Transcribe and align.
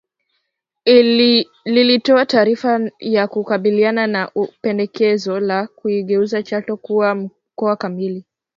lilitoa 1.65 2.25
taarifa 2.25 2.91
ya 2.99 3.27
kukubaliana 3.27 4.07
na 4.07 4.31
pendekezo 4.61 5.39
la 5.39 5.67
kuigeuza 5.67 6.43
Chato 6.43 6.77
kuwa 6.77 7.15
mkoa 7.15 7.75
kamili 7.75 8.25